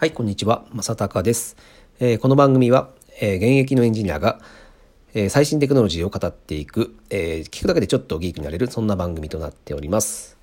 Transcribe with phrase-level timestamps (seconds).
[0.00, 0.64] はい、こんにちは。
[0.72, 1.58] 正隆です。
[1.98, 2.88] えー、この番組は、
[3.20, 4.40] えー、現役のエンジニアが、
[5.12, 10.38] えー、最新テクノロジーを語っていく、え聞くだけでちょっとギークになれる、そんな番組となっております。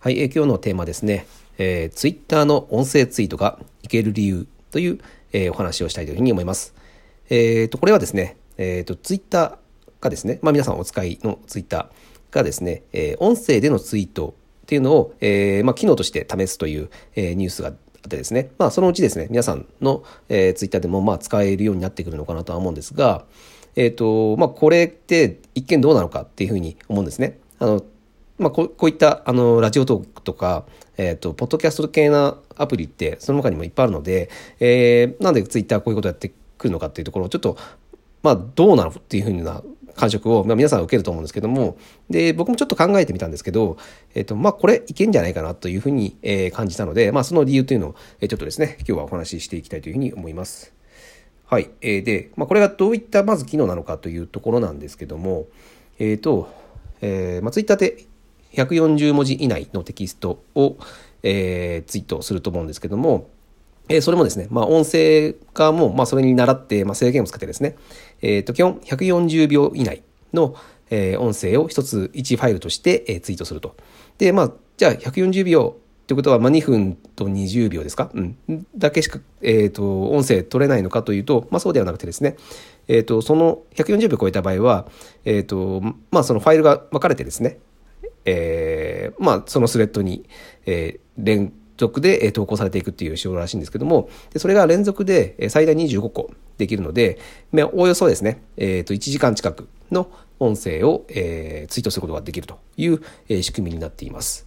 [0.00, 4.98] はい、え今日のテーマですね、えー、Twitter の音声ツイートがいける理由という、
[5.32, 6.74] えお話をしたいというふうに思います。
[7.30, 9.58] えっ、と、これはですね、えっ、と、Twitter
[10.00, 11.88] がですね、まあ皆さんお使いの Twitter
[12.32, 17.72] がですね、え音声でのツイートっていうのを、えまあ、機能として試すという、えニュースが
[18.06, 23.24] でですね、まあ、そのうちですね、皆さんの、えー、ツイッターでも、まあ、使えるようになってくるのかなとは思うんですが、
[23.76, 27.38] えっ、ー、と、まあ、これって一見どうなのかっていうふうに思うんですね。
[27.58, 27.84] あの、
[28.38, 30.64] まあ、ここういった、あの、ラジオトークとか、
[30.96, 37.56] えっ、ー、と、ポッドキャスト系なアプリって、その他にもいっぱいあるので、えー、なんでツイッターこういうことやってくるのかっていうところを、ちょっと、
[38.22, 39.62] まあ、どうなのっていうふうな
[39.98, 41.76] 感触を、まあ、皆さん受けると思うんですけども、
[42.08, 43.76] で、僕もちょっと考えてみたんですけど、
[44.14, 50.72] えっ、と、まあ、これいけんじゃないかなというふうに、え、感じたので、まあ、その理由というのを、え、ちょっとですね、今日はお話ししていきたいというふうに思います。
[51.46, 51.70] はい。
[51.80, 55.46] えー、で、まあ、これがどういったまず機能なのかというところなんですけども、
[55.98, 56.48] えっ、ー、と、
[57.00, 58.04] えー、まあ、ツイッターで
[58.52, 60.76] 140文字以内のテキストを、
[61.22, 63.30] えー、ツイートすると思うんですけども、
[63.88, 67.76] えそれもですね、まあ、音声化も、まあ、それに倣って、まあ、制限をつけてですね、
[68.20, 70.54] えっ、ー、と、基本140秒以内の、
[70.90, 73.76] えー、音声を一つ1ファイルとして、えー、ツイートすると。
[74.18, 78.10] で、まあ、じゃあ140秒ってことは、まあ、2分と20秒ですか？
[78.14, 78.36] うん。
[78.76, 82.36] だけしか、えっ、と、音声取れないのかというと、まあ、そうではなくてですね、
[82.88, 84.86] えっ、と、その140秒超えた場合は、
[85.24, 87.58] えっ、と、まあ、そのファイルが分かれてですね、
[88.24, 90.24] えー、まあ、そのスレッドに、
[90.66, 97.18] えー、連続で投稿されていくっていう仕様らしいんですけども、でそれが連続で最大25個できるので、
[97.52, 104.46] まあ、おおよそですね、えっ、ー、と、1時間近くの音声を、えー、ツイートすることができるという、えー、仕組みになっています。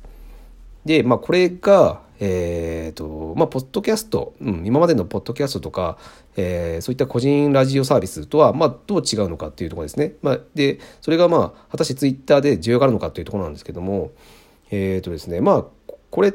[0.86, 5.98] で、まあ、これが、えっ、ー、と、まあ、ポッドキャスト、うん、今までのポッドキャストとか、
[6.38, 10.14] えー、そういった個人ラジオサービスとは、まあ、どう違うのかっていうところですね。
[10.22, 14.12] まあ、で、それが、まあ、果たしてツイッターで需要があるのかっていうところなんですけども、
[14.70, 15.66] えっ、ー、とですね、まあ、
[16.10, 16.34] これ、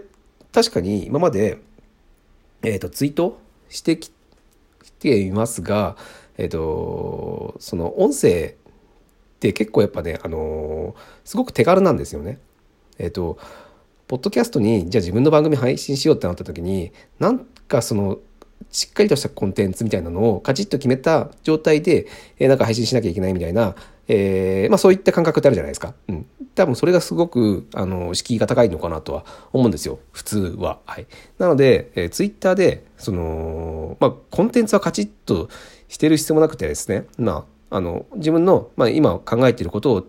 [0.56, 1.58] 確かに今まで、
[2.62, 4.10] え、ー、と、ツイートしてき
[4.98, 5.98] ていますが、
[6.38, 8.56] えっ、ー、と、その音声
[9.34, 12.38] って結構やっぱね、あのー、すごく手軽なんですよね。
[12.96, 13.36] えっ、と、
[14.08, 18.18] ポッドキャストにじゃあ自分の番組配信しようってなった時になんかその
[18.70, 22.06] しっかりとしたコンテンツみたいなのをカチッと決めた状態で、
[22.38, 23.74] えー、なんか配信しなきゃいけないみたいな、
[24.08, 25.94] えー、まあそういった感覚ってあるじゃないですか。
[26.08, 26.26] うん。
[26.54, 29.98] 多分それがすごく、あの、敷居が高いのかなとは思うんですよ。
[30.12, 30.78] 普通は。
[30.86, 31.06] はい。
[31.38, 35.48] なので、えー、ツイッターで、その、まあコンテンツはカチッと
[35.88, 40.06] してる必要もなくてですね、まあ、あの、自分の、まあ今考えていることを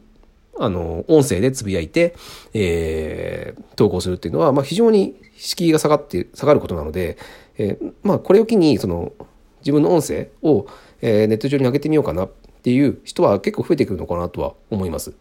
[0.60, 2.16] あの、音声でつぶやいて、
[2.54, 7.18] えー、投稿するっていうのは、まあ、非常に敷居が下がって、下がることなので、
[7.58, 9.14] えー、まあ、これを機に、その、
[9.60, 10.68] 自分の音声を、
[11.02, 12.28] えー、ネット上に上げてみようかな
[12.68, 15.14] っていう人は結構増えてくるのかなとは思います。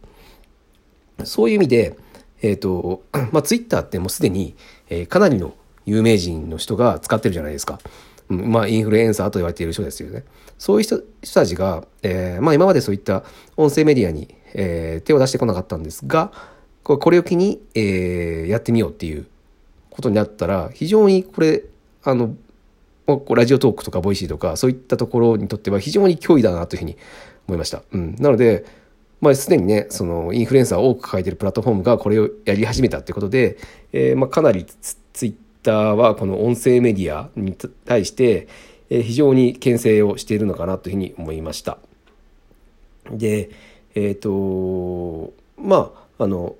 [1.22, 1.96] そういう意味で、
[2.42, 4.56] えっ、ー、と、 まあ、ツイッターってもうすでに、
[4.88, 7.78] えー、かなりの有名人の人が使ってるじゃないですか。
[8.28, 10.24] まあ、インフルエンサーと言われている人ですよね。
[10.58, 10.98] そういう人
[11.34, 13.22] たちが、えー、まあ、今までそういった
[13.56, 16.32] 音声メディアに、えー、手を出してこなかったんですが、
[16.82, 19.28] これを機に、えー、やってみようっていう
[19.90, 21.62] ことになったら、非常にこれ、
[22.02, 22.34] あの、
[23.34, 26.96] ラジオトークとかボイシーとか、そういったところにとっては非常に脅威だなというふうに
[27.46, 27.82] 思いました。
[27.92, 28.16] うん。
[28.18, 28.64] なので、
[29.20, 33.56] まあ、すでにね、その、インフルエンサーを多く抱えているプラットフォームがこれをやり始めたっていうことで、
[33.92, 38.48] えー、まあ、かなりツイッターはこの音声メディアに対して、
[38.88, 41.78] 非常に牽制をしているのかなというふうに思いました。
[43.10, 43.50] で、
[43.94, 46.56] えっ、ー、と、まあ、あの、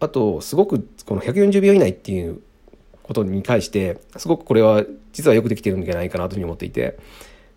[0.00, 2.40] あと、すごくこの140秒以内っていう
[3.04, 4.82] ことに対して、すごくこれは
[5.12, 6.98] 実はよくできてるんじゃないかなというふうに思っていて、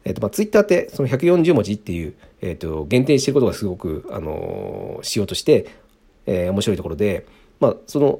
[0.04, 5.68] えっ、ー、と、まあ、ツイッターってその140文字っていう、えっ、ー、と、限定してることがすごく、あのしようとして、
[6.26, 7.26] えー、面白いところで、
[7.60, 8.20] まあ、その、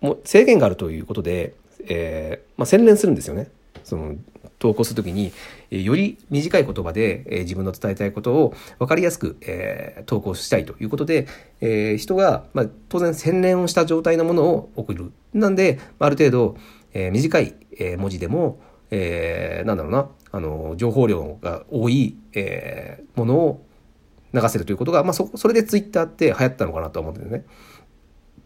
[0.00, 1.54] も制限があるということで、
[1.88, 3.48] えー、まあ、洗練するんですよね。
[3.84, 4.14] その、
[4.58, 5.32] 投稿するときに、
[5.70, 11.26] より短い言葉で、え自分の伝えたいことを分かりやすく、え投稿したいということで、
[11.60, 15.12] え人が、まあ、当然洗練をした状態のものを送る。
[15.34, 16.56] なんで、ある程度、
[16.94, 18.60] え短い、え文字でも、
[18.90, 23.66] え、なんだろうな、あの、情報量が多い、え、ものを
[24.32, 27.44] 流せるということが、まあ、そ、それでツイッターって流行ったのかなと思うんですね。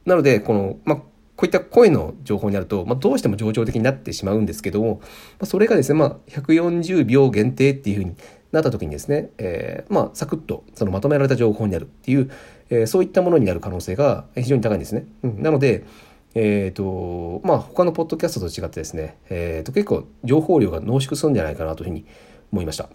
[0.07, 1.03] なので、この、まあ、
[1.41, 5.07] こういった声の情報になると、まあ、どうしても情緒的になってしまうんですけども、ま
[5.45, 8.15] あ、それがですね、まあ、140秒限定っていうふうに
[8.53, 12.31] なった時にですね、えー、まあ、サクッとそのまとめられた情報になるっていう、
[12.69, 15.07] えー、そういったものになる可能性が非常に高いんですね。
[15.23, 15.87] うん、なので、
[16.35, 22.05] えっ、ー、と、まあ、他のポッドキャストと違ってですね、えっ、と、結構情報量が濃縮するんじゃないかなというふうに
[22.53, 22.91] 思いました。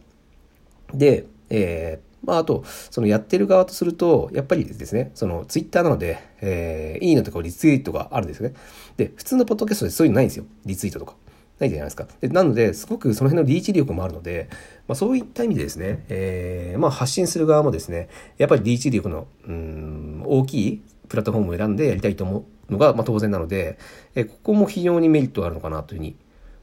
[0.93, 8.55] で、えー、まあ、あと、そのやってる側とすると、やっぱりですね、そのツイッターなので、えー、いいのとかリツイートがあるんですよね。
[8.97, 10.45] で、普通のポッドキャストでそういうのないんですよ。
[10.65, 11.15] リツイートとか。
[11.59, 12.07] ないじゃないですか。
[12.19, 14.49] でなので、すごくその辺のリーチ力もあるので、
[14.87, 23.77] まあ、そういった意味でですね、えー、まあ、発信する側もですね、やっぱりリーチ力の、うん、大きいプラットフォームを選んでやりたいと思うのが、まあ、当然なので、
[24.15, 26.15] えー、ここも非常にメリットがあるのかなというふうに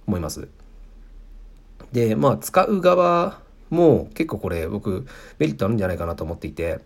[0.07, 0.49] 思います。
[1.93, 3.41] で、まあ、使う側
[3.73, 5.07] も結構これ僕
[5.39, 6.81] メリットあるんじゃないかなと思っていて、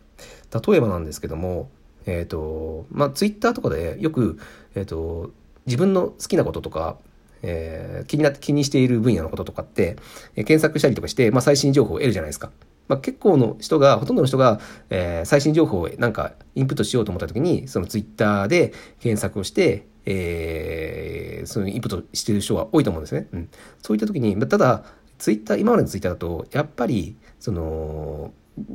[0.66, 1.68] 例えばなんですけども、
[2.06, 4.38] えっ、ー、と、まあ、ツイッターとかでよく、
[4.74, 5.32] えっ、ー、と、
[5.66, 6.96] 自分の好きなこととか、
[7.42, 9.96] えー、気になって気にしている分野のこととかって、
[10.36, 12.50] えー、検索したりとかして、まあ、最新情報を得るじゃないですか。
[12.88, 14.60] まあ、結構の人が、ほとんどの人が、
[14.90, 23.26] えー、最新情報をなんかインプットしようと思った時に、そのツイッターで検索をして、えー、そのインプットしてる人が多いと思うんですね。
[23.32, 23.48] うん。
[23.82, 24.84] そういった時に、ただ、
[25.18, 28.32] ツイッター、今までのツイッターだと、やっぱり、その、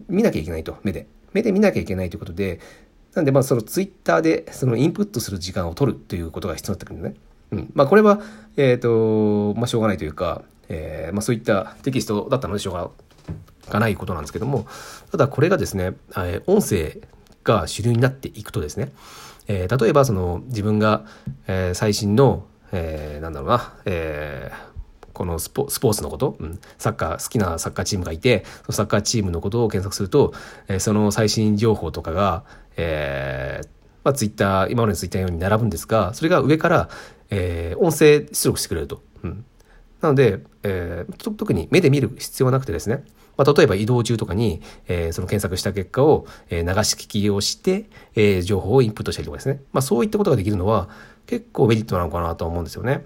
[0.08, 1.08] 見なきゃいけないと、目で。
[1.34, 2.60] 目で見なきゃいけないということで、
[3.14, 7.20] なんで、まあ、そのツイッターで、そのインプットする時間を取るということが必要になってくるんですね。
[7.52, 7.72] うん。
[7.74, 8.22] まあ、これは、
[8.58, 14.66] えっ、ー、と、まあ、しょうがないというか、えー、まあ、そういったテキストだったのでしょうがないことなんですけども、
[15.12, 17.02] ただこれがですね、えー、音声
[17.44, 18.92] が主流になっていくとですね、
[19.48, 21.06] えー、例えばその自分が、
[21.48, 24.71] えー、最新の、えー、なんだろうな、えー、
[25.22, 30.34] このスポーツのこと、うん、サッカー、好きなサッカーチームがいて、そのサッカーチームのことを検索すると、
[30.68, 32.44] えー、その最新情報とかが、
[32.76, 33.68] えー、
[34.04, 36.90] まあ、ツイッター、今までのツイッターのように並ぶんですが、それが上から、
[37.30, 39.04] えー、音声出力してくれると。
[39.22, 39.46] うん、
[40.02, 43.04] なので、えー、特に目で見る必要はなくてですね、
[43.38, 47.86] まあ、例えば移動中とかに、えー、その検索した結果を、えー、流し聞きをして、
[48.16, 49.62] えー、情報をインプットしたりとかですね。
[49.72, 50.90] まあ、そういったことができるのは
[51.28, 53.06] 結構メリットなのかなと思うんですよね。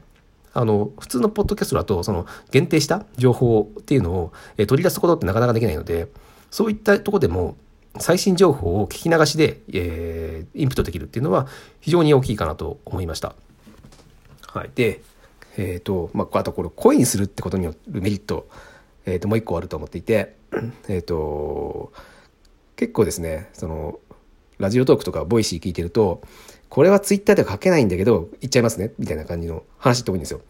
[0.55, 6.07] あの、普通のポッドキャストだと、その限定した情報っていうのを、え取り出すことってなかなかできないので、
[6.49, 7.57] そういったとこでも、
[7.99, 11.47] 最新情報を聞き流しで、えー、インプットできるっていうのは
[11.79, 13.35] 非常に大きいかなと思いました。
[14.47, 14.71] はい。
[14.75, 15.01] で、
[15.57, 18.47] えっ、ー、と、まあ、あとこれ、声にするってことによるメリット、
[19.05, 20.35] えっ、ー、と、もう一個あると思っていて、
[20.87, 21.91] えっ、と、
[22.77, 23.99] 結構ですね、その、
[24.57, 26.21] ラジオトークとかボイシー聞いてると、
[26.75, 30.41] これはツイッターでは書けないんだけど、言っちゃいますね、みたいな感じの話って多いんですよ。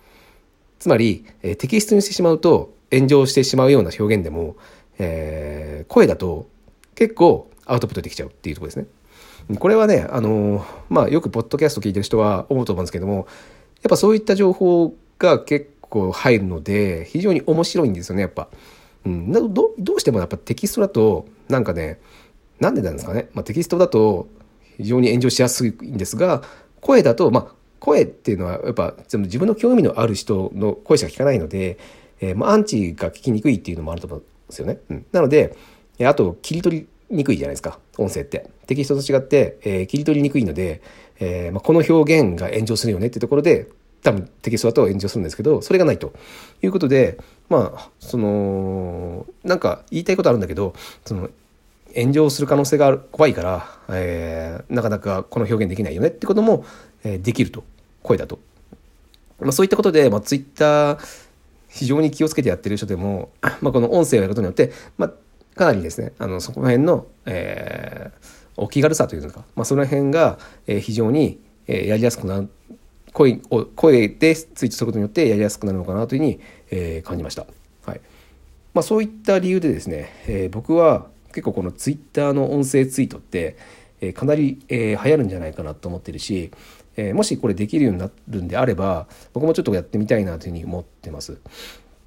[0.79, 4.55] つまり、えー、テキストにしてしまうと炎上してしまうような表現でも、
[4.97, 6.47] えー、声だと
[6.95, 8.87] 結構アウトプットできちゃうっていうとこですね。
[9.59, 13.27] これはね、あのー、まあ、よくポッドキャスト聞いてる人は思うと思うんですけども、
[13.83, 18.47] やっぱそういった情報が結構入るので、非常に面白いんですよね、やっぱ。
[19.05, 21.99] うん、どどうしてもやっぱテキストだと、なんかね、
[22.59, 23.29] なんでなんですかね。
[23.35, 24.27] まあ、テキストだと
[24.77, 26.43] 非常に炎上しやすいんですが、
[26.81, 31.77] 声だと、まあ、声っていうのはやっぱ自分の興味のある人の声しか聞かないので、
[32.19, 34.79] えー、まあ、アンチが聞きにくいっていうのもあると思うんですよね。
[34.89, 35.55] うん、なので、
[36.01, 37.79] あと切り取りにくいじゃないですか。
[37.97, 38.49] 音声って。
[38.67, 40.81] テキストと違って、えー、切り取りにくいので、
[41.19, 43.67] えー、まあ、この表現が炎上するよねっていうところで
[44.05, 46.13] 多分テキストだと炎上するんですけどそれがないと。
[46.61, 47.17] いうことで
[47.49, 50.73] まあそのなんか言いたいことあるんだけど
[51.05, 51.29] その
[51.95, 56.65] 炎上する可能性が怖いから、えー、なかなかこの表現できないよねってことも、
[57.03, 57.63] えー、できると
[58.03, 58.39] 声だと。
[59.39, 61.25] まあ、そういったことで、まあ、ツイッター
[61.67, 72.49] 非常に気をつけてやってる人でも、 まあ、この音声をやることによって、まあ、かなりですねあのそこら辺の、えー、お気軽さというのか、まあ、その辺が、えー、非常に、えー、やりやすくなる
[73.11, 76.39] 声を声でツイートすることによってやりやすくなるのかなというふうに、
[76.71, 77.45] えー、感じました。
[77.85, 78.01] はい
[78.73, 83.57] まあ、そういった理由でですね、えー、僕は結構このツイッターの音声ツイートって、
[83.99, 86.49] えー、かなり、えー、流行るんじゃないかなと思ってるし、
[86.95, 91.37] えー、もしこれできるようになるんであれば僕もちょっとやってみたいなというふうに思ってます。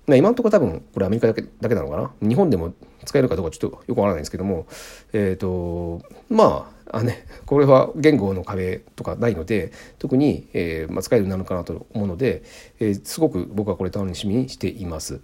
[0.06, 2.10] 今のところ多分これアメリカだけだけなのかな？
[2.26, 2.72] 日本でも
[3.04, 4.66] 使えるかどうかちょっとよくわからないんですけども
[5.12, 12.42] えっ、ー、とまああねこれは言語の壁とかないので特に、えーまあ、使えるようになるのかなと思うので、
[12.80, 15.20] えー、すごく僕はこれ楽しみにしています。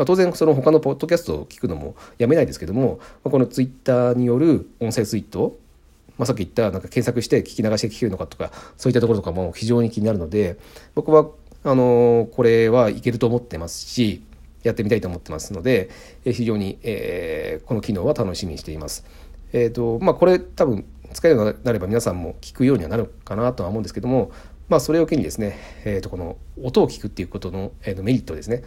[0.00, 5.58] まあ、当然その他のポッドキャストを聞くのもやめないですけども、まあ、このツイッターによる音声ツイート
[6.16, 10.58] まあ、さっき言ったなんか検索して聞き流して聞けるのかとかそういったところとかも非常に気になるので
[10.94, 11.30] 僕は
[11.64, 14.22] あのこれはいけると思ってますし
[14.62, 15.88] やってみたいと思ってますので
[16.24, 19.06] 非常に、えー、この機能は楽しみにしています。
[19.54, 24.30] えーとまあ、これ多分使えるようになれば皆さんも聞くようにはなるかなとは思うんですけども、
[24.68, 28.62] まあ、それを機にですね、えー、とこの音を聞くっていうことの、えー、とメリットですね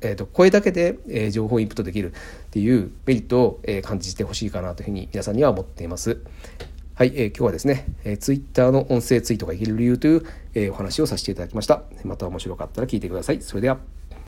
[0.00, 2.14] えー、と声だけで、えー、情報をインプットできるっ
[2.50, 6.18] ていうメリットを、えー、感じてほしいかなというふうに皆さんには思っています。
[6.94, 10.22] はい、えー、今日はですね、えー、Twitter の音声ツイートがいける理由という、
[10.54, 11.82] え、お話をさせていただきました。
[12.04, 13.40] また面白かったら聞いてください。
[13.40, 13.99] それでは。